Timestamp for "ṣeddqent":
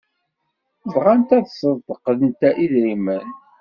1.59-2.41